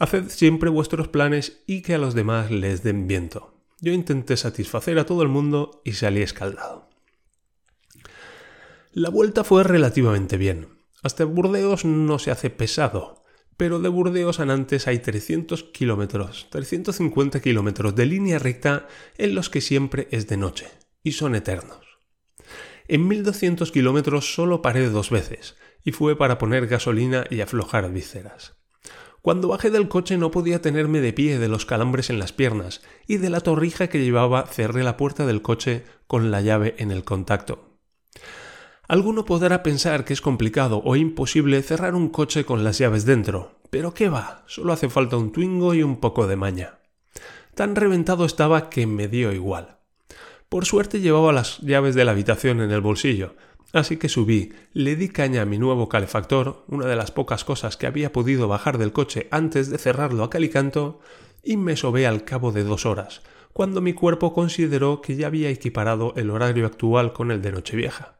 Haced 0.00 0.30
siempre 0.30 0.70
vuestros 0.70 1.08
planes 1.08 1.62
y 1.66 1.82
que 1.82 1.94
a 1.94 1.98
los 1.98 2.14
demás 2.14 2.50
les 2.50 2.82
den 2.82 3.06
viento. 3.06 3.52
Yo 3.80 3.92
intenté 3.92 4.34
satisfacer 4.38 4.98
a 4.98 5.04
todo 5.04 5.22
el 5.22 5.28
mundo 5.28 5.82
y 5.84 5.92
salí 5.92 6.22
escaldado. 6.22 6.88
La 8.92 9.10
vuelta 9.10 9.44
fue 9.44 9.62
relativamente 9.62 10.38
bien. 10.38 10.68
Hasta 11.02 11.26
Burdeos 11.26 11.84
no 11.84 12.18
se 12.18 12.30
hace 12.30 12.48
pesado, 12.48 13.19
pero 13.60 13.78
de 13.78 13.90
Burdeos 13.90 14.40
a 14.40 14.46
Nantes 14.46 14.88
hay 14.88 15.00
300 15.00 15.64
kilómetros, 15.64 16.46
350 16.48 17.40
kilómetros 17.40 17.94
de 17.94 18.06
línea 18.06 18.38
recta 18.38 18.88
en 19.18 19.34
los 19.34 19.50
que 19.50 19.60
siempre 19.60 20.08
es 20.10 20.26
de 20.28 20.38
noche, 20.38 20.68
y 21.02 21.12
son 21.12 21.34
eternos. 21.34 22.00
En 22.88 23.06
1200 23.06 23.70
kilómetros 23.70 24.34
solo 24.34 24.62
paré 24.62 24.88
dos 24.88 25.10
veces, 25.10 25.56
y 25.84 25.92
fue 25.92 26.16
para 26.16 26.38
poner 26.38 26.68
gasolina 26.68 27.26
y 27.28 27.42
aflojar 27.42 27.92
vísceras. 27.92 28.56
Cuando 29.20 29.48
bajé 29.48 29.70
del 29.70 29.88
coche 29.88 30.16
no 30.16 30.30
podía 30.30 30.62
tenerme 30.62 31.02
de 31.02 31.12
pie 31.12 31.38
de 31.38 31.48
los 31.48 31.66
calambres 31.66 32.08
en 32.08 32.18
las 32.18 32.32
piernas 32.32 32.80
y 33.06 33.18
de 33.18 33.28
la 33.28 33.42
torrija 33.42 33.88
que 33.88 34.02
llevaba 34.02 34.46
cerré 34.46 34.82
la 34.84 34.96
puerta 34.96 35.26
del 35.26 35.42
coche 35.42 35.84
con 36.06 36.30
la 36.30 36.40
llave 36.40 36.76
en 36.78 36.90
el 36.90 37.04
contacto. 37.04 37.69
Alguno 38.90 39.24
podrá 39.24 39.62
pensar 39.62 40.04
que 40.04 40.12
es 40.12 40.20
complicado 40.20 40.82
o 40.84 40.96
imposible 40.96 41.62
cerrar 41.62 41.94
un 41.94 42.08
coche 42.08 42.44
con 42.44 42.64
las 42.64 42.78
llaves 42.78 43.04
dentro, 43.04 43.52
pero 43.70 43.94
qué 43.94 44.08
va, 44.08 44.42
solo 44.48 44.72
hace 44.72 44.88
falta 44.88 45.16
un 45.16 45.30
twingo 45.30 45.74
y 45.74 45.84
un 45.84 45.98
poco 45.98 46.26
de 46.26 46.34
maña. 46.34 46.80
Tan 47.54 47.76
reventado 47.76 48.24
estaba 48.24 48.68
que 48.68 48.88
me 48.88 49.06
dio 49.06 49.32
igual. 49.32 49.76
Por 50.48 50.64
suerte 50.64 50.98
llevaba 50.98 51.32
las 51.32 51.60
llaves 51.60 51.94
de 51.94 52.04
la 52.04 52.10
habitación 52.10 52.60
en 52.60 52.72
el 52.72 52.80
bolsillo, 52.80 53.36
Así 53.72 53.96
que 53.96 54.08
subí, 54.08 54.52
le 54.72 54.96
di 54.96 55.08
caña 55.08 55.42
a 55.42 55.46
mi 55.46 55.56
nuevo 55.56 55.88
calefactor, 55.88 56.64
una 56.66 56.86
de 56.86 56.96
las 56.96 57.12
pocas 57.12 57.44
cosas 57.44 57.76
que 57.76 57.86
había 57.86 58.12
podido 58.12 58.48
bajar 58.48 58.76
del 58.76 58.90
coche 58.90 59.28
antes 59.30 59.70
de 59.70 59.78
cerrarlo 59.78 60.24
a 60.24 60.30
calicanto, 60.30 60.98
y 61.44 61.56
me 61.56 61.76
sobé 61.76 62.08
al 62.08 62.24
cabo 62.24 62.50
de 62.50 62.64
dos 62.64 62.86
horas, 62.86 63.22
cuando 63.52 63.80
mi 63.80 63.92
cuerpo 63.92 64.32
consideró 64.32 65.00
que 65.00 65.14
ya 65.14 65.28
había 65.28 65.50
equiparado 65.50 66.12
el 66.16 66.30
horario 66.30 66.66
actual 66.66 67.12
con 67.12 67.30
el 67.30 67.40
de 67.40 67.52
Nochevieja. 67.52 68.19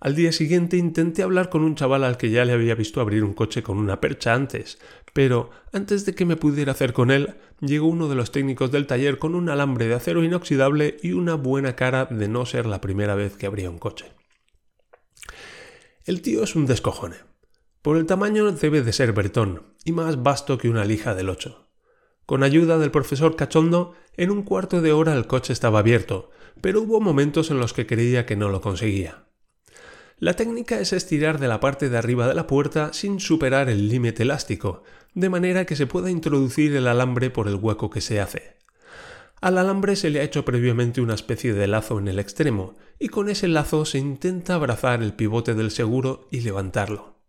Al 0.00 0.14
día 0.14 0.32
siguiente 0.32 0.78
intenté 0.78 1.22
hablar 1.22 1.50
con 1.50 1.62
un 1.62 1.74
chaval 1.74 2.04
al 2.04 2.16
que 2.16 2.30
ya 2.30 2.46
le 2.46 2.54
había 2.54 2.74
visto 2.74 3.02
abrir 3.02 3.22
un 3.22 3.34
coche 3.34 3.62
con 3.62 3.76
una 3.76 4.00
percha 4.00 4.32
antes, 4.32 4.78
pero 5.12 5.50
antes 5.74 6.06
de 6.06 6.14
que 6.14 6.24
me 6.24 6.36
pudiera 6.36 6.72
hacer 6.72 6.94
con 6.94 7.10
él, 7.10 7.34
llegó 7.60 7.86
uno 7.86 8.08
de 8.08 8.14
los 8.14 8.32
técnicos 8.32 8.70
del 8.70 8.86
taller 8.86 9.18
con 9.18 9.34
un 9.34 9.50
alambre 9.50 9.88
de 9.88 9.94
acero 9.94 10.24
inoxidable 10.24 10.96
y 11.02 11.12
una 11.12 11.34
buena 11.34 11.76
cara 11.76 12.06
de 12.06 12.28
no 12.28 12.46
ser 12.46 12.64
la 12.64 12.80
primera 12.80 13.14
vez 13.14 13.36
que 13.36 13.44
abría 13.44 13.68
un 13.68 13.78
coche. 13.78 14.06
El 16.06 16.22
tío 16.22 16.44
es 16.44 16.56
un 16.56 16.64
descojone. 16.64 17.16
Por 17.82 17.98
el 17.98 18.06
tamaño 18.06 18.50
debe 18.52 18.80
de 18.80 18.94
ser 18.94 19.12
bretón 19.12 19.74
y 19.84 19.92
más 19.92 20.22
vasto 20.22 20.56
que 20.56 20.70
una 20.70 20.86
lija 20.86 21.14
del 21.14 21.28
ocho. 21.28 21.68
Con 22.24 22.42
ayuda 22.42 22.78
del 22.78 22.90
profesor 22.90 23.36
Cachondo, 23.36 23.92
en 24.16 24.30
un 24.30 24.44
cuarto 24.44 24.80
de 24.80 24.92
hora 24.92 25.14
el 25.14 25.26
coche 25.26 25.52
estaba 25.52 25.80
abierto, 25.80 26.30
pero 26.62 26.80
hubo 26.80 27.02
momentos 27.02 27.50
en 27.50 27.58
los 27.58 27.74
que 27.74 27.86
creía 27.86 28.24
que 28.24 28.36
no 28.36 28.48
lo 28.48 28.62
conseguía. 28.62 29.29
La 30.20 30.34
técnica 30.34 30.78
es 30.78 30.92
estirar 30.92 31.40
de 31.40 31.48
la 31.48 31.60
parte 31.60 31.88
de 31.88 31.96
arriba 31.96 32.28
de 32.28 32.34
la 32.34 32.46
puerta 32.46 32.92
sin 32.92 33.20
superar 33.20 33.70
el 33.70 33.88
límite 33.88 34.22
elástico, 34.22 34.82
de 35.14 35.30
manera 35.30 35.64
que 35.64 35.76
se 35.76 35.86
pueda 35.86 36.10
introducir 36.10 36.76
el 36.76 36.88
alambre 36.88 37.30
por 37.30 37.48
el 37.48 37.54
hueco 37.54 37.88
que 37.88 38.02
se 38.02 38.20
hace. 38.20 38.58
Al 39.40 39.56
alambre 39.56 39.96
se 39.96 40.10
le 40.10 40.20
ha 40.20 40.22
hecho 40.22 40.44
previamente 40.44 41.00
una 41.00 41.14
especie 41.14 41.54
de 41.54 41.66
lazo 41.66 41.98
en 41.98 42.06
el 42.06 42.18
extremo, 42.18 42.76
y 42.98 43.08
con 43.08 43.30
ese 43.30 43.48
lazo 43.48 43.86
se 43.86 43.96
intenta 43.96 44.56
abrazar 44.56 45.02
el 45.02 45.14
pivote 45.14 45.54
del 45.54 45.70
seguro 45.70 46.28
y 46.30 46.40
levantarlo. 46.40 47.19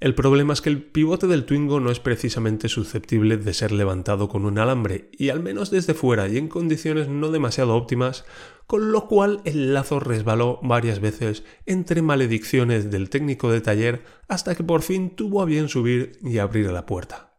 El 0.00 0.14
problema 0.14 0.54
es 0.54 0.62
que 0.62 0.70
el 0.70 0.82
pivote 0.82 1.26
del 1.26 1.44
Twingo 1.44 1.78
no 1.78 1.90
es 1.90 2.00
precisamente 2.00 2.70
susceptible 2.70 3.36
de 3.36 3.52
ser 3.52 3.70
levantado 3.70 4.30
con 4.30 4.46
un 4.46 4.58
alambre, 4.58 5.10
y 5.12 5.28
al 5.28 5.40
menos 5.40 5.70
desde 5.70 5.92
fuera 5.92 6.26
y 6.26 6.38
en 6.38 6.48
condiciones 6.48 7.08
no 7.08 7.30
demasiado 7.30 7.76
óptimas, 7.76 8.24
con 8.66 8.92
lo 8.92 9.08
cual 9.08 9.42
el 9.44 9.74
lazo 9.74 10.00
resbaló 10.00 10.58
varias 10.62 11.00
veces 11.00 11.44
entre 11.66 12.00
maledicciones 12.00 12.90
del 12.90 13.10
técnico 13.10 13.52
de 13.52 13.60
taller 13.60 14.02
hasta 14.26 14.54
que 14.54 14.64
por 14.64 14.80
fin 14.80 15.10
tuvo 15.10 15.42
a 15.42 15.44
bien 15.44 15.68
subir 15.68 16.12
y 16.22 16.38
abrir 16.38 16.70
la 16.70 16.86
puerta. 16.86 17.36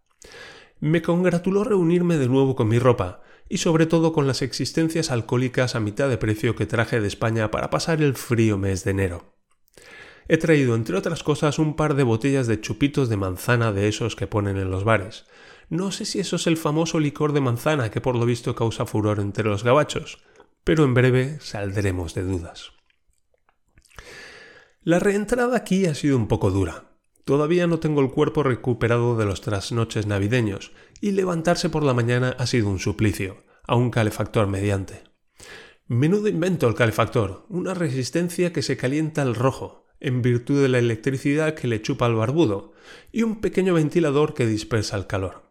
Me 0.79 1.01
congratuló 1.01 1.63
reunirme 1.63 2.17
de 2.17 2.27
nuevo 2.27 2.55
con 2.55 2.67
mi 2.67 2.77
ropa, 2.77 3.23
y 3.49 3.57
sobre 3.57 3.87
todo 3.87 4.13
con 4.13 4.27
las 4.27 4.43
existencias 4.43 5.09
alcohólicas 5.09 5.75
a 5.75 5.79
mitad 5.79 6.09
de 6.09 6.19
precio 6.19 6.55
que 6.55 6.67
traje 6.67 7.01
de 7.01 7.07
España 7.07 7.49
para 7.49 7.71
pasar 7.71 8.03
el 8.03 8.13
frío 8.13 8.59
mes 8.59 8.83
de 8.83 8.91
enero. 8.91 9.40
He 10.33 10.37
traído, 10.37 10.75
entre 10.75 10.95
otras 10.95 11.23
cosas, 11.23 11.59
un 11.59 11.75
par 11.75 11.93
de 11.93 12.03
botellas 12.03 12.47
de 12.47 12.61
chupitos 12.61 13.09
de 13.09 13.17
manzana 13.17 13.73
de 13.73 13.89
esos 13.89 14.15
que 14.15 14.27
ponen 14.27 14.55
en 14.55 14.71
los 14.71 14.85
bares. 14.85 15.25
No 15.67 15.91
sé 15.91 16.05
si 16.05 16.21
eso 16.21 16.37
es 16.37 16.47
el 16.47 16.55
famoso 16.55 17.01
licor 17.01 17.33
de 17.33 17.41
manzana 17.41 17.91
que 17.91 17.99
por 17.99 18.15
lo 18.15 18.25
visto 18.25 18.55
causa 18.55 18.85
furor 18.85 19.19
entre 19.19 19.43
los 19.43 19.65
gabachos, 19.65 20.23
pero 20.63 20.85
en 20.85 20.93
breve 20.93 21.37
saldremos 21.41 22.13
de 22.13 22.23
dudas. 22.23 22.71
La 24.83 24.99
reentrada 24.99 25.57
aquí 25.57 25.85
ha 25.85 25.95
sido 25.95 26.15
un 26.15 26.29
poco 26.29 26.49
dura. 26.49 26.95
Todavía 27.25 27.67
no 27.67 27.81
tengo 27.81 27.99
el 27.99 28.09
cuerpo 28.09 28.41
recuperado 28.41 29.17
de 29.17 29.25
los 29.25 29.41
trasnoches 29.41 30.07
navideños, 30.07 30.71
y 31.01 31.11
levantarse 31.11 31.69
por 31.69 31.83
la 31.83 31.93
mañana 31.93 32.37
ha 32.39 32.47
sido 32.47 32.69
un 32.69 32.79
suplicio, 32.79 33.43
a 33.67 33.75
un 33.75 33.91
calefactor 33.91 34.47
mediante. 34.47 35.03
Menudo 35.87 36.29
invento 36.29 36.69
el 36.69 36.75
calefactor, 36.75 37.45
una 37.49 37.73
resistencia 37.73 38.53
que 38.53 38.61
se 38.61 38.77
calienta 38.77 39.23
al 39.23 39.35
rojo, 39.35 39.81
en 40.01 40.21
virtud 40.21 40.61
de 40.61 40.67
la 40.67 40.79
electricidad 40.79 41.53
que 41.53 41.67
le 41.67 41.81
chupa 41.81 42.07
al 42.07 42.15
barbudo, 42.15 42.73
y 43.11 43.23
un 43.23 43.39
pequeño 43.39 43.73
ventilador 43.73 44.33
que 44.33 44.45
dispersa 44.45 44.97
el 44.97 45.07
calor. 45.07 45.43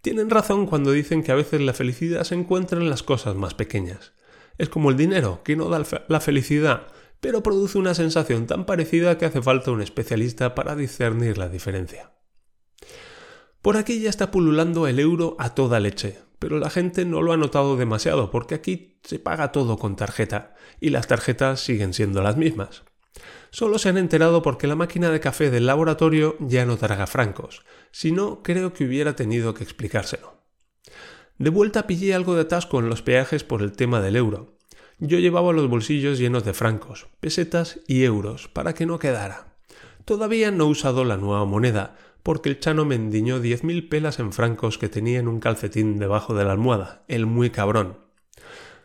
Tienen 0.00 0.30
razón 0.30 0.66
cuando 0.66 0.92
dicen 0.92 1.22
que 1.22 1.32
a 1.32 1.36
veces 1.36 1.60
la 1.60 1.72
felicidad 1.72 2.24
se 2.24 2.34
encuentra 2.34 2.80
en 2.80 2.90
las 2.90 3.02
cosas 3.02 3.34
más 3.36 3.54
pequeñas. 3.54 4.12
Es 4.58 4.68
como 4.68 4.90
el 4.90 4.96
dinero, 4.96 5.42
que 5.44 5.56
no 5.56 5.68
da 5.68 5.84
la 6.08 6.20
felicidad, 6.20 6.88
pero 7.20 7.42
produce 7.42 7.78
una 7.78 7.94
sensación 7.94 8.46
tan 8.46 8.66
parecida 8.66 9.18
que 9.18 9.26
hace 9.26 9.42
falta 9.42 9.70
un 9.70 9.82
especialista 9.82 10.54
para 10.54 10.76
discernir 10.76 11.38
la 11.38 11.48
diferencia. 11.48 12.12
Por 13.62 13.76
aquí 13.76 14.00
ya 14.00 14.10
está 14.10 14.30
pululando 14.30 14.86
el 14.86 15.00
euro 15.00 15.36
a 15.38 15.54
toda 15.54 15.80
leche, 15.80 16.18
pero 16.38 16.58
la 16.58 16.70
gente 16.70 17.04
no 17.04 17.20
lo 17.22 17.32
ha 17.32 17.36
notado 17.36 17.76
demasiado 17.76 18.30
porque 18.30 18.54
aquí 18.54 19.00
se 19.02 19.18
paga 19.18 19.50
todo 19.50 19.76
con 19.76 19.96
tarjeta 19.96 20.54
y 20.80 20.90
las 20.90 21.08
tarjetas 21.08 21.60
siguen 21.60 21.92
siendo 21.92 22.22
las 22.22 22.36
mismas. 22.36 22.84
Solo 23.56 23.78
se 23.78 23.88
han 23.88 23.96
enterado 23.96 24.42
porque 24.42 24.66
la 24.66 24.76
máquina 24.76 25.10
de 25.10 25.18
café 25.18 25.50
del 25.50 25.64
laboratorio 25.64 26.36
ya 26.40 26.66
no 26.66 26.76
traga 26.76 27.06
francos, 27.06 27.62
si 27.90 28.12
no 28.12 28.42
creo 28.42 28.74
que 28.74 28.84
hubiera 28.84 29.16
tenido 29.16 29.54
que 29.54 29.64
explicárselo. 29.64 30.42
De 31.38 31.48
vuelta 31.48 31.86
pillé 31.86 32.14
algo 32.14 32.34
de 32.34 32.42
atasco 32.42 32.80
en 32.80 32.90
los 32.90 33.00
peajes 33.00 33.44
por 33.44 33.62
el 33.62 33.72
tema 33.72 34.02
del 34.02 34.16
euro. 34.16 34.58
Yo 34.98 35.18
llevaba 35.20 35.54
los 35.54 35.70
bolsillos 35.70 36.18
llenos 36.18 36.44
de 36.44 36.52
francos, 36.52 37.06
pesetas 37.18 37.80
y 37.86 38.04
euros 38.04 38.48
para 38.48 38.74
que 38.74 38.84
no 38.84 38.98
quedara. 38.98 39.56
Todavía 40.04 40.50
no 40.50 40.64
he 40.64 40.68
usado 40.68 41.04
la 41.04 41.16
nueva 41.16 41.46
moneda, 41.46 41.96
porque 42.22 42.50
el 42.50 42.60
chano 42.60 42.84
me 42.84 42.96
endiñó 42.96 43.40
diez 43.40 43.64
mil 43.64 43.88
pelas 43.88 44.18
en 44.18 44.34
francos 44.34 44.76
que 44.76 44.90
tenía 44.90 45.18
en 45.18 45.28
un 45.28 45.40
calcetín 45.40 45.98
debajo 45.98 46.34
de 46.34 46.44
la 46.44 46.52
almohada, 46.52 47.06
el 47.08 47.24
muy 47.24 47.48
cabrón. 47.48 48.00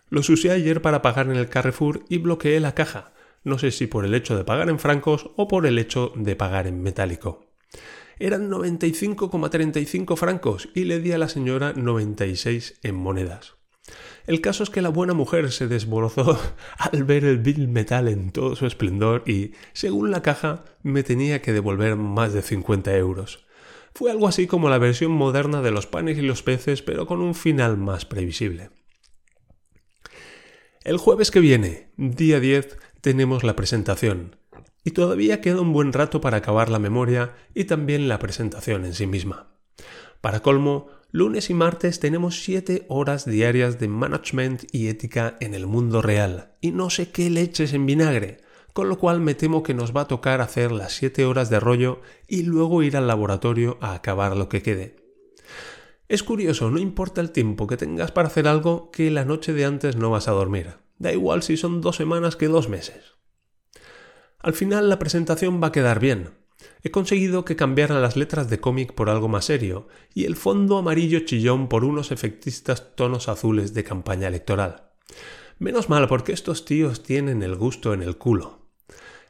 Los 0.07 0.29
usé 0.29 0.51
ayer 0.51 0.81
para 0.81 1.01
pagar 1.01 1.25
en 1.25 1.35
el 1.35 1.49
Carrefour 1.49 2.05
y 2.07 2.19
bloqueé 2.19 2.61
la 2.61 2.73
caja, 2.73 3.11
no 3.43 3.57
sé 3.57 3.71
si 3.71 3.87
por 3.87 4.05
el 4.05 4.13
hecho 4.13 4.37
de 4.37 4.43
pagar 4.43 4.69
en 4.69 4.79
francos 4.79 5.31
o 5.35 5.47
por 5.47 5.65
el 5.65 5.79
hecho 5.79 6.13
de 6.15 6.35
pagar 6.35 6.67
en 6.67 6.81
metálico. 6.81 7.45
Eran 8.19 8.49
95,35 8.51 10.15
francos 10.15 10.69
y 10.75 10.83
le 10.83 10.99
di 10.99 11.11
a 11.11 11.17
la 11.17 11.27
señora 11.27 11.73
96 11.73 12.79
en 12.83 12.95
monedas. 12.95 13.55
El 14.27 14.41
caso 14.41 14.63
es 14.63 14.69
que 14.69 14.81
la 14.81 14.89
buena 14.89 15.13
mujer 15.13 15.51
se 15.51 15.67
desborozó 15.67 16.39
al 16.77 17.03
ver 17.03 17.25
el 17.25 17.39
bill 17.39 17.67
metal 17.67 18.07
en 18.07 18.31
todo 18.31 18.55
su 18.55 18.65
esplendor 18.65 19.23
y, 19.25 19.53
según 19.73 20.11
la 20.11 20.21
caja, 20.21 20.63
me 20.83 21.03
tenía 21.03 21.41
que 21.41 21.53
devolver 21.53 21.95
más 21.95 22.33
de 22.33 22.41
50 22.41 22.95
euros. 22.95 23.45
Fue 23.93 24.11
algo 24.11 24.27
así 24.27 24.47
como 24.47 24.69
la 24.69 24.77
versión 24.77 25.11
moderna 25.11 25.61
de 25.61 25.71
los 25.71 25.87
panes 25.87 26.17
y 26.17 26.21
los 26.21 26.43
peces, 26.43 26.81
pero 26.81 27.07
con 27.07 27.21
un 27.21 27.35
final 27.35 27.77
más 27.77 28.05
previsible. 28.05 28.69
El 30.83 30.97
jueves 30.97 31.29
que 31.29 31.39
viene, 31.39 31.91
día 31.97 32.39
10, 32.39 32.77
tenemos 33.01 33.43
la 33.43 33.55
presentación. 33.55 34.37
Y 34.83 34.91
todavía 34.91 35.41
queda 35.41 35.61
un 35.61 35.73
buen 35.73 35.93
rato 35.93 36.21
para 36.21 36.37
acabar 36.37 36.69
la 36.69 36.79
memoria 36.79 37.35
y 37.53 37.65
también 37.65 38.07
la 38.07 38.19
presentación 38.19 38.85
en 38.85 38.93
sí 38.93 39.05
misma. 39.05 39.51
Para 40.21 40.41
colmo, 40.41 40.87
lunes 41.11 41.49
y 41.49 41.53
martes 41.53 41.99
tenemos 41.99 42.43
7 42.43 42.85
horas 42.87 43.25
diarias 43.25 43.79
de 43.79 43.87
management 43.87 44.63
y 44.71 44.87
ética 44.87 45.37
en 45.39 45.53
el 45.53 45.67
mundo 45.67 46.01
real, 46.01 46.53
y 46.61 46.71
no 46.71 46.89
sé 46.89 47.11
qué 47.11 47.29
leches 47.29 47.73
en 47.73 47.85
vinagre, 47.85 48.37
con 48.73 48.87
lo 48.87 48.97
cual 48.97 49.19
me 49.19 49.35
temo 49.35 49.63
que 49.63 49.73
nos 49.73 49.95
va 49.95 50.01
a 50.01 50.07
tocar 50.07 50.41
hacer 50.41 50.71
las 50.71 50.93
7 50.93 51.25
horas 51.25 51.49
de 51.49 51.59
rollo 51.59 52.01
y 52.27 52.43
luego 52.43 52.83
ir 52.83 52.95
al 52.97 53.07
laboratorio 53.07 53.77
a 53.81 53.93
acabar 53.93 54.37
lo 54.37 54.47
que 54.47 54.61
quede. 54.61 54.95
Es 56.07 56.23
curioso, 56.23 56.69
no 56.69 56.79
importa 56.79 57.21
el 57.21 57.31
tiempo 57.31 57.67
que 57.67 57.77
tengas 57.77 58.11
para 58.11 58.27
hacer 58.27 58.47
algo, 58.47 58.91
que 58.91 59.11
la 59.11 59.25
noche 59.25 59.53
de 59.53 59.65
antes 59.65 59.95
no 59.95 60.09
vas 60.09 60.27
a 60.27 60.31
dormir. 60.31 60.75
Da 61.01 61.11
igual 61.11 61.41
si 61.41 61.57
son 61.57 61.81
dos 61.81 61.95
semanas 61.95 62.35
que 62.35 62.47
dos 62.47 62.69
meses. 62.69 63.15
Al 64.37 64.53
final 64.53 64.87
la 64.87 64.99
presentación 64.99 65.59
va 65.59 65.69
a 65.69 65.71
quedar 65.71 65.99
bien. 65.99 66.29
He 66.83 66.91
conseguido 66.91 67.43
que 67.43 67.55
cambiaran 67.55 68.03
las 68.03 68.15
letras 68.15 68.51
de 68.51 68.59
cómic 68.59 68.93
por 68.93 69.09
algo 69.09 69.27
más 69.27 69.45
serio 69.45 69.87
y 70.13 70.25
el 70.25 70.35
fondo 70.35 70.77
amarillo 70.77 71.21
chillón 71.21 71.69
por 71.69 71.85
unos 71.85 72.11
efectistas 72.11 72.95
tonos 72.95 73.29
azules 73.29 73.73
de 73.73 73.83
campaña 73.83 74.27
electoral. 74.27 74.91
Menos 75.57 75.89
mal 75.89 76.07
porque 76.07 76.33
estos 76.33 76.65
tíos 76.65 77.01
tienen 77.01 77.41
el 77.41 77.55
gusto 77.55 77.95
en 77.95 78.03
el 78.03 78.19
culo. 78.19 78.69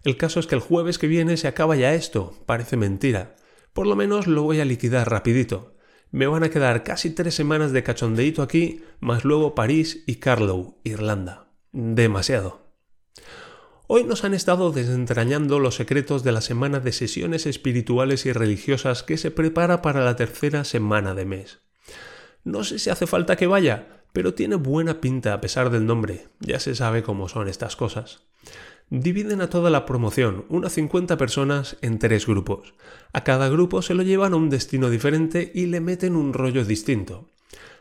El 0.04 0.18
caso 0.18 0.42
es 0.42 0.48
que 0.48 0.56
el 0.56 0.62
jueves 0.62 0.98
que 0.98 1.08
viene 1.08 1.38
se 1.38 1.48
acaba 1.48 1.78
ya 1.78 1.94
esto, 1.94 2.34
parece 2.46 2.76
mentira. 2.76 3.38
Por 3.72 3.88
lo 3.88 3.96
menos 3.96 4.28
lo 4.28 4.44
voy 4.44 4.60
a 4.60 4.66
liquidar 4.66 5.10
rapidito. 5.10 5.78
Me 6.12 6.28
van 6.28 6.44
a 6.44 6.50
quedar 6.50 6.84
casi 6.84 7.12
tres 7.12 7.34
semanas 7.34 7.72
de 7.72 7.84
cachondeíto 7.84 8.42
aquí, 8.42 8.84
más 9.00 9.24
luego 9.24 9.56
París 9.56 10.04
y 10.06 10.16
Carlow, 10.16 10.82
Irlanda 10.84 11.51
demasiado. 11.72 12.62
Hoy 13.88 14.04
nos 14.06 14.24
han 14.24 14.34
estado 14.34 14.72
desentrañando 14.72 15.60
los 15.60 15.76
secretos 15.76 16.24
de 16.24 16.32
la 16.32 16.42
semana 16.42 16.80
de 16.80 16.94
sesiones 16.94 17.46
espirituales 17.46 18.26
y 18.26 18.32
religiosas 18.32 19.04
que 19.04 19.18
se 19.18 19.32
prepara 19.32 19.82
para 19.82 20.04
la 20.06 20.16
tercera 20.16 20.64
semana 20.64 21.14
de 21.14 21.26
mes. 21.26 21.60
No 22.44 22.64
sé 22.64 22.80
si 22.80 22.90
hace 22.90 23.06
falta 23.06 23.36
que 23.36 23.48
vaya, 23.48 24.04
pero 24.14 24.34
tiene 24.34 24.56
buena 24.56 25.02
pinta 25.02 25.34
a 25.34 25.42
pesar 25.42 25.70
del 25.70 25.86
nombre, 25.86 26.28
ya 26.40 26.60
se 26.60 26.76
sabe 26.76 27.04
cómo 27.04 27.28
son 27.28 27.48
estas 27.48 27.76
cosas. 27.76 28.24
Dividen 28.90 29.42
a 29.42 29.50
toda 29.50 29.70
la 29.70 29.86
promoción, 29.86 30.46
unas 30.50 30.74
50 30.74 31.18
personas, 31.18 31.78
en 31.82 31.98
tres 31.98 32.28
grupos. 32.28 32.74
A 33.14 33.24
cada 33.24 33.48
grupo 33.48 33.82
se 33.82 33.94
lo 33.94 34.04
llevan 34.04 34.34
a 34.34 34.38
un 34.38 34.50
destino 34.50 34.90
diferente 34.90 35.52
y 35.54 35.68
le 35.68 35.80
meten 35.80 36.16
un 36.16 36.34
rollo 36.34 36.66
distinto. 36.66 37.30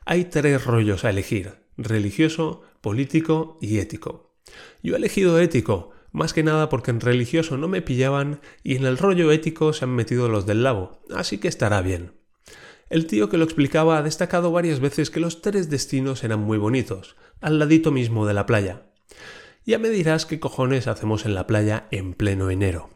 Hay 0.04 0.26
tres 0.26 0.64
rollos 0.64 1.04
a 1.04 1.10
elegir, 1.10 1.59
religioso, 1.76 2.62
político 2.80 3.58
y 3.60 3.78
ético. 3.78 4.36
Yo 4.82 4.94
he 4.94 4.98
elegido 4.98 5.38
ético, 5.38 5.92
más 6.12 6.32
que 6.32 6.42
nada 6.42 6.68
porque 6.68 6.90
en 6.90 7.00
religioso 7.00 7.56
no 7.56 7.68
me 7.68 7.82
pillaban 7.82 8.40
y 8.62 8.76
en 8.76 8.84
el 8.84 8.98
rollo 8.98 9.30
ético 9.30 9.72
se 9.72 9.84
han 9.84 9.94
metido 9.94 10.28
los 10.28 10.46
del 10.46 10.62
labo, 10.62 11.02
así 11.14 11.38
que 11.38 11.48
estará 11.48 11.82
bien. 11.82 12.12
El 12.88 13.06
tío 13.06 13.28
que 13.28 13.38
lo 13.38 13.44
explicaba 13.44 13.98
ha 13.98 14.02
destacado 14.02 14.50
varias 14.50 14.80
veces 14.80 15.10
que 15.10 15.20
los 15.20 15.42
tres 15.42 15.70
destinos 15.70 16.24
eran 16.24 16.40
muy 16.40 16.58
bonitos, 16.58 17.16
al 17.40 17.58
ladito 17.60 17.92
mismo 17.92 18.26
de 18.26 18.34
la 18.34 18.46
playa. 18.46 18.90
Ya 19.64 19.78
me 19.78 19.90
dirás 19.90 20.26
qué 20.26 20.40
cojones 20.40 20.88
hacemos 20.88 21.24
en 21.24 21.34
la 21.34 21.46
playa 21.46 21.86
en 21.92 22.14
pleno 22.14 22.50
enero. 22.50 22.90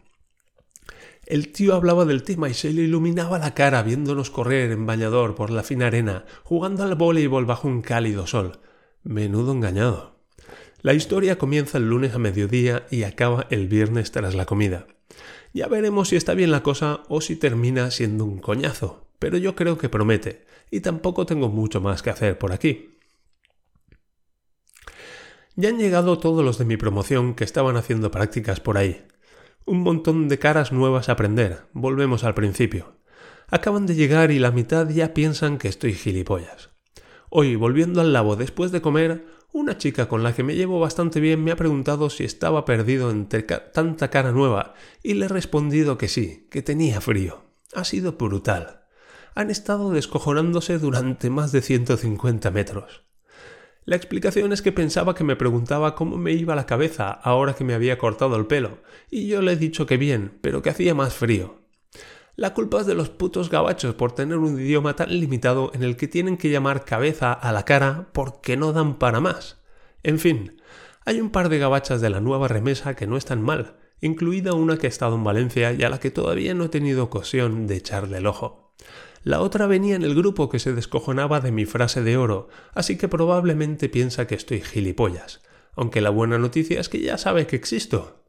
El 1.26 1.52
tío 1.52 1.75
hablaba 1.75 2.04
del 2.04 2.23
tema 2.23 2.50
y 2.50 2.54
se 2.54 2.73
le 2.73 2.83
iluminaba 2.83 3.38
la 3.38 3.54
cara 3.54 3.83
viéndonos 3.83 4.31
correr 4.31 4.71
en 4.73 4.85
bañador 4.85 5.35
por 5.35 5.50
la 5.50 5.62
fina 5.62 5.87
arena, 5.87 6.26
jugando 6.43 6.83
al 6.83 6.95
voleibol 6.95 7.47
bajo 7.47 7.66
un 7.66 7.81
cálido 7.81 8.26
sol. 8.26 8.61
Menudo 9.02 9.52
engañado. 9.52 10.16
La 10.83 10.93
historia 10.93 11.38
comienza 11.38 11.78
el 11.78 11.88
lunes 11.88 12.14
a 12.14 12.19
mediodía 12.19 12.87
y 12.90 13.04
acaba 13.04 13.47
el 13.49 13.69
viernes 13.69 14.12
tras 14.12 14.35
la 14.35 14.45
comida. 14.45 14.87
Ya 15.54 15.66
veremos 15.66 16.09
si 16.09 16.16
está 16.16 16.35
bien 16.35 16.50
la 16.50 16.62
cosa 16.62 17.04
o 17.09 17.23
si 17.23 17.37
termina 17.37 17.90
siendo 17.90 18.25
un 18.26 18.38
coñazo, 18.38 19.07
pero 19.19 19.38
yo 19.38 19.54
creo 19.54 19.78
que 19.78 19.88
promete, 19.88 20.45
y 20.71 20.81
tampoco 20.81 21.25
tengo 21.25 21.49
mucho 21.49 21.81
más 21.81 22.02
que 22.02 22.11
hacer 22.11 22.37
por 22.37 22.52
aquí. 22.52 22.99
Ya 25.57 25.69
han 25.69 25.78
llegado 25.78 26.19
todos 26.19 26.45
los 26.45 26.59
de 26.59 26.64
mi 26.64 26.76
promoción 26.76 27.35
que 27.35 27.45
estaban 27.45 27.76
haciendo 27.76 28.11
prácticas 28.11 28.61
por 28.61 28.76
ahí. 28.76 29.07
Un 29.66 29.80
montón 29.80 30.28
de 30.28 30.38
caras 30.38 30.73
nuevas 30.73 31.09
a 31.09 31.12
aprender, 31.12 31.68
volvemos 31.73 32.23
al 32.25 32.35
principio. 32.35 32.99
Acaban 33.49 33.87
de 33.87 33.94
llegar 33.94 34.30
y 34.30 34.38
la 34.38 34.50
mitad 34.50 34.87
ya 34.90 35.14
piensan 35.14 35.56
que 35.56 35.68
estoy 35.68 35.94
gilipollas. 35.94 36.71
Hoy, 37.30 37.56
volviendo 37.56 38.02
al 38.02 38.12
labo 38.12 38.37
después 38.37 38.73
de 38.73 38.83
comer, 38.83 39.25
Una 39.52 39.78
chica 39.78 40.09
con 40.09 40.25
la 40.25 40.35
que 40.35 40.42
me 40.42 40.56
llevo 40.56 40.80
bastante 40.80 41.21
bien 41.21 41.44
me 41.44 41.52
ha 41.52 41.56
preguntado 41.56 42.11
si 42.11 42.25
estaba 42.25 42.64
perdido 42.64 43.12
entre 43.12 43.44
tanta 43.44 44.11
cara 44.11 44.33
nueva 44.33 44.75
y 45.00 45.14
le 45.14 45.26
he 45.26 45.28
respondido 45.28 45.97
que 45.97 46.09
sí, 46.09 46.49
que 46.50 46.61
tenía 46.61 47.00
frío. 47.00 47.44
Ha 47.73 47.85
sido 47.85 48.14
brutal. 48.14 48.83
Han 49.37 49.52
estado 49.52 49.92
descojonándose 49.92 50.80
durante 50.80 51.30
más 51.30 51.52
de 51.52 51.62
150 51.62 52.50
metros. 52.50 53.04
La 53.87 53.97
explicación 53.97 54.55
es 54.55 54.62
que 54.62 54.73
pensaba 54.73 55.14
que 55.14 55.25
me 55.25 55.37
preguntaba 55.37 55.95
cómo 55.95 56.17
me 56.17 56.33
iba 56.33 56.55
la 56.55 56.64
cabeza 56.64 57.11
ahora 57.11 57.55
que 57.55 57.64
me 57.64 57.75
había 57.75 57.99
cortado 57.99 58.37
el 58.37 58.47
pelo, 58.47 58.79
y 59.11 59.26
yo 59.26 59.43
le 59.43 59.53
he 59.53 59.57
dicho 59.57 59.85
que 59.85 59.99
bien, 59.99 60.38
pero 60.41 60.62
que 60.62 60.71
hacía 60.71 60.95
más 60.95 61.12
frío. 61.12 61.61
La 62.35 62.55
culpa 62.55 62.81
es 62.81 62.87
de 62.87 62.95
los 62.95 63.11
putos 63.11 63.50
gabachos 63.50 63.95
por 63.95 64.12
tener 64.12 64.38
un 64.38 64.59
idioma 64.59 64.97
tan 64.97 65.11
limitado 65.11 65.71
en 65.75 65.83
el 65.83 65.97
que 65.97 66.09
tienen 66.09 66.38
que 66.38 66.49
llamar 66.49 66.87
cabeza 66.87 67.33
a 67.33 67.53
la 67.53 67.67
cara 67.67 68.09
porque 68.12 68.57
no 68.57 68.73
dan 68.73 68.99
para 68.99 69.21
más. 69.21 69.61
En 70.03 70.19
fin, 70.19 70.61
hay 71.05 71.21
un 71.21 71.31
par 71.31 71.50
de 71.50 71.59
gabachas 71.59 72.00
de 72.00 72.09
la 72.09 72.21
nueva 72.21 72.49
remesa 72.49 72.97
que 72.97 73.07
no 73.07 73.19
están 73.19 73.43
mal, 73.43 73.76
incluida 74.00 74.55
una 74.55 74.79
que 74.79 74.87
ha 74.87 74.88
estado 74.88 75.14
en 75.14 75.25
Valencia 75.25 75.75
y 75.75 75.83
a 75.83 75.91
la 75.91 76.00
que 76.00 76.11
todavía 76.11 76.55
no 76.55 76.64
he 76.64 76.69
tenido 76.71 77.05
ocasión 77.05 77.67
de 77.67 77.76
echarle 77.76 78.17
el 78.17 78.26
ojo. 78.26 78.75
La 79.25 79.40
otra 79.40 79.66
venía 79.66 79.97
en 79.97 80.02
el 80.02 80.14
grupo 80.14 80.50
que 80.50 80.59
se 80.59 80.75
descojonaba 80.75 81.40
de 81.40 81.50
mi 81.50 81.64
frase 81.64 82.02
de 82.02 82.19
oro, 82.19 82.49
así 82.75 82.99
que 82.99 83.09
probablemente 83.09 83.88
piensa 83.88 84.26
que 84.26 84.35
estoy 84.35 84.61
gilipollas, 84.61 85.43
aunque 85.73 86.02
la 86.02 86.11
buena 86.11 86.38
noticia 86.38 86.78
es 86.78 86.90
que 86.90 87.00
ya 87.00 87.16
sabe 87.16 87.47
que 87.47 87.57
existo. 87.57 88.23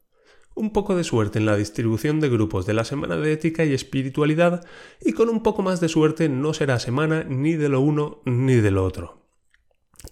Un 0.56 0.72
poco 0.72 0.96
de 0.96 1.04
suerte 1.04 1.38
en 1.38 1.46
la 1.46 1.58
distribución 1.58 2.22
de 2.22 2.30
grupos 2.30 2.66
de 2.66 2.74
la 2.74 2.86
Semana 2.86 3.18
de 3.18 3.34
Ética 3.34 3.66
y 3.66 3.74
Espiritualidad 3.74 4.66
y 5.02 5.12
con 5.12 5.28
un 5.28 5.44
poco 5.44 5.64
más 5.64 5.82
de 5.82 5.90
suerte 5.90 6.30
no 6.30 6.54
será 6.54 6.80
semana 6.80 7.25
ni 7.25 7.56
de 7.56 7.68
lo 7.68 7.82
uno 7.82 8.22
ni 8.24 8.56
de 8.56 8.72
lo 8.72 8.86
otro. 8.86 9.28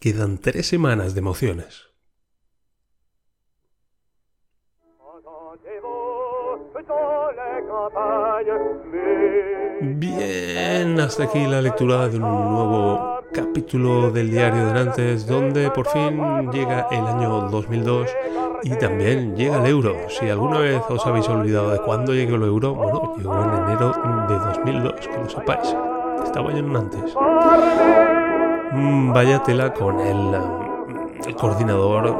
Quedan 0.01 0.37
tres 0.37 0.67
semanas 0.67 1.13
de 1.13 1.19
emociones. 1.19 1.93
Bien, 9.85 10.97
hasta 11.01 11.25
aquí 11.25 11.45
la 11.45 11.61
lectura 11.61 12.07
de 12.07 12.15
un 12.15 12.21
nuevo 12.21 13.19
capítulo 13.33 14.11
del 14.11 14.31
diario 14.31 14.67
de 14.67 14.73
Nantes, 14.73 15.27
donde 15.27 15.69
por 15.71 15.85
fin 15.87 16.49
llega 16.53 16.87
el 16.89 17.05
año 17.05 17.49
2002 17.49 18.09
y 18.63 18.69
también 18.77 19.35
llega 19.35 19.57
el 19.57 19.65
euro. 19.65 19.93
Si 20.07 20.29
alguna 20.29 20.59
vez 20.59 20.81
os 20.87 21.05
habéis 21.05 21.27
olvidado 21.27 21.71
de 21.71 21.79
cuándo 21.79 22.13
llegó 22.13 22.37
el 22.37 22.43
euro, 22.43 22.73
bueno, 22.75 23.13
llegó 23.17 23.43
en 23.43 23.49
enero 23.49 23.91
de 24.29 24.35
2002, 24.35 24.93
que 25.05 25.17
lo 25.17 25.29
sepáis. 25.29 25.75
Estaba 26.23 26.53
ya 26.53 26.59
en 26.59 26.71
Nantes. 26.71 27.13
Mm, 28.71 29.11
vaya 29.11 29.43
tela 29.43 29.73
con 29.73 29.99
el, 29.99 30.33
el 31.27 31.35
coordinador 31.35 32.15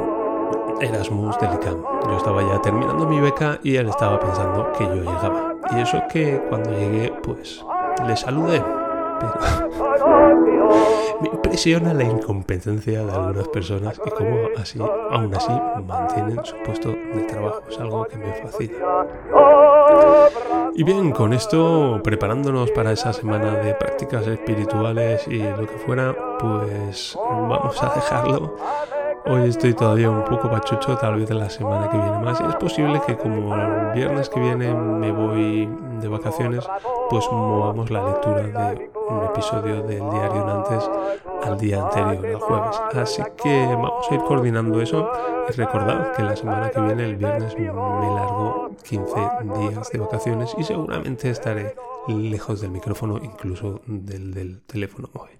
Erasmus 0.82 1.38
del 1.38 1.54
ICAM. 1.54 1.82
Yo 2.08 2.16
estaba 2.18 2.42
ya 2.42 2.60
terminando 2.60 3.06
mi 3.06 3.20
beca 3.20 3.58
y 3.62 3.76
él 3.76 3.88
estaba 3.88 4.20
pensando 4.20 4.70
que 4.76 4.84
yo 4.84 4.96
llegaba. 4.96 5.53
Y 5.72 5.80
eso 5.80 6.02
que 6.10 6.40
cuando 6.48 6.70
llegué, 6.70 7.12
pues 7.22 7.64
le 8.06 8.16
saludé. 8.16 8.62
Pero 9.20 9.34
me 11.20 11.28
impresiona 11.28 11.94
la 11.94 12.04
incompetencia 12.04 13.04
de 13.04 13.12
algunas 13.12 13.48
personas 13.48 14.00
y 14.04 14.10
cómo 14.10 14.48
así, 14.56 14.78
aún 14.80 15.34
así 15.34 15.52
mantienen 15.86 16.44
su 16.44 16.56
puesto 16.64 16.90
de 16.90 17.22
trabajo. 17.28 17.62
Es 17.68 17.78
algo 17.78 18.04
que 18.04 18.16
me 18.16 18.32
fascina. 18.34 18.74
Y 20.74 20.82
bien, 20.82 21.12
con 21.12 21.32
esto, 21.32 22.00
preparándonos 22.02 22.70
para 22.72 22.92
esa 22.92 23.12
semana 23.12 23.52
de 23.52 23.74
prácticas 23.74 24.26
espirituales 24.26 25.26
y 25.28 25.38
lo 25.38 25.66
que 25.66 25.78
fuera, 25.78 26.14
pues 26.38 27.16
vamos 27.16 27.82
a 27.82 27.94
dejarlo 27.94 28.56
Hoy 29.26 29.48
estoy 29.48 29.72
todavía 29.72 30.10
un 30.10 30.22
poco 30.24 30.50
pachucho, 30.50 30.98
tal 30.98 31.16
vez 31.16 31.30
la 31.30 31.48
semana 31.48 31.88
que 31.88 31.96
viene 31.96 32.18
más. 32.18 32.40
Es 32.40 32.56
posible 32.56 33.00
que 33.06 33.16
como 33.16 33.54
el 33.54 33.92
viernes 33.94 34.28
que 34.28 34.38
viene 34.38 34.74
me 34.74 35.12
voy 35.12 35.66
de 36.00 36.08
vacaciones, 36.08 36.66
pues 37.08 37.24
movamos 37.32 37.90
la 37.90 38.04
lectura 38.04 38.42
de 38.42 38.90
un 39.08 39.24
episodio 39.24 39.82
del 39.82 40.10
diario 40.10 40.46
antes 40.46 40.90
al 41.42 41.58
día 41.58 41.82
anterior, 41.84 42.26
el 42.26 42.36
jueves. 42.36 42.80
Así 42.94 43.22
que 43.42 43.66
vamos 43.66 44.06
a 44.10 44.14
ir 44.14 44.20
coordinando 44.20 44.82
eso 44.82 45.10
y 45.48 45.52
recordad 45.52 46.12
que 46.12 46.22
la 46.22 46.36
semana 46.36 46.68
que 46.68 46.80
viene, 46.82 47.04
el 47.06 47.16
viernes, 47.16 47.56
me 47.58 47.64
largo 47.64 48.72
15 48.82 49.14
días 49.58 49.90
de 49.90 49.98
vacaciones 50.00 50.54
y 50.58 50.64
seguramente 50.64 51.30
estaré 51.30 51.74
lejos 52.08 52.60
del 52.60 52.72
micrófono, 52.72 53.18
incluso 53.22 53.80
del, 53.86 54.34
del 54.34 54.62
teléfono 54.66 55.08
móvil. 55.14 55.38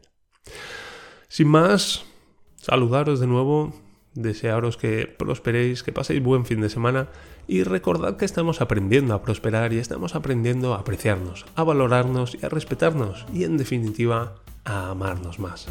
Sin 1.29 1.49
más, 1.49 2.07
Saludaros 2.65 3.21
de 3.21 3.27
nuevo, 3.27 3.75
desearos 4.15 4.79
que 4.79 5.07
prosperéis, 5.19 5.83
que 5.83 5.93
paséis 5.93 6.23
buen 6.23 6.47
fin 6.47 6.63
de 6.63 6.71
semana 6.71 7.09
y 7.47 7.63
recordad 7.63 8.17
que 8.17 8.25
estamos 8.25 8.63
aprendiendo 8.63 9.13
a 9.13 9.21
prosperar 9.21 9.75
y 9.75 9.79
estamos 9.79 10.15
aprendiendo 10.15 10.73
a 10.73 10.79
apreciarnos, 10.79 11.45
a 11.57 11.63
valorarnos 11.63 12.39
y 12.41 12.47
a 12.47 12.49
respetarnos 12.49 13.27
y 13.35 13.45
en 13.45 13.59
definitiva 13.59 14.37
a 14.65 14.89
amarnos 14.89 15.39
más. 15.39 15.67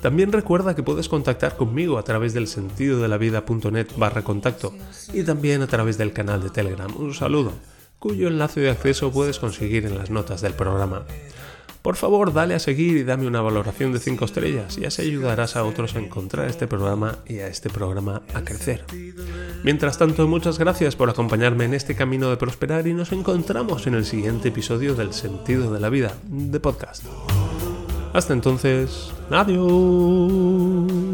También 0.00 0.30
recuerda 0.30 0.76
que 0.76 0.84
puedes 0.84 1.08
contactar 1.08 1.56
conmigo 1.56 1.98
a 1.98 2.04
través 2.04 2.34
del 2.34 2.46
sentido 2.46 3.00
de 3.00 3.08
la 3.08 3.18
vida.net 3.18 3.88
barra 3.96 4.22
contacto 4.22 4.72
y 5.12 5.24
también 5.24 5.60
a 5.62 5.66
través 5.66 5.98
del 5.98 6.12
canal 6.12 6.40
de 6.40 6.50
Telegram. 6.50 6.94
Un 6.96 7.14
saludo, 7.14 7.50
cuyo 7.98 8.28
enlace 8.28 8.60
de 8.60 8.70
acceso 8.70 9.10
puedes 9.10 9.40
conseguir 9.40 9.84
en 9.86 9.98
las 9.98 10.10
notas 10.10 10.40
del 10.40 10.52
programa. 10.52 11.02
Por 11.86 11.94
favor, 11.94 12.32
dale 12.32 12.56
a 12.56 12.58
seguir 12.58 12.96
y 12.96 13.04
dame 13.04 13.28
una 13.28 13.40
valoración 13.40 13.92
de 13.92 14.00
5 14.00 14.24
estrellas 14.24 14.76
y 14.76 14.86
así 14.86 15.02
ayudarás 15.02 15.54
a 15.54 15.62
otros 15.62 15.94
a 15.94 16.00
encontrar 16.00 16.48
este 16.48 16.66
programa 16.66 17.18
y 17.28 17.38
a 17.38 17.46
este 17.46 17.70
programa 17.70 18.22
a 18.34 18.42
crecer. 18.42 18.84
Mientras 19.62 19.96
tanto, 19.96 20.26
muchas 20.26 20.58
gracias 20.58 20.96
por 20.96 21.10
acompañarme 21.10 21.64
en 21.64 21.74
este 21.74 21.94
camino 21.94 22.28
de 22.28 22.38
prosperar 22.38 22.88
y 22.88 22.92
nos 22.92 23.12
encontramos 23.12 23.86
en 23.86 23.94
el 23.94 24.04
siguiente 24.04 24.48
episodio 24.48 24.96
del 24.96 25.12
Sentido 25.12 25.72
de 25.72 25.78
la 25.78 25.88
Vida 25.88 26.12
de 26.24 26.58
podcast. 26.58 27.04
Hasta 28.12 28.32
entonces, 28.32 29.12
adiós. 29.30 31.05